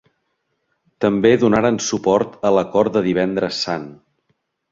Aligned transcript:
També 1.05 1.33
donaren 1.43 1.77
suport 1.89 2.41
a 2.49 2.53
l'Acord 2.57 2.97
de 2.97 3.05
Divendres 3.09 3.63
Sant. 3.67 3.87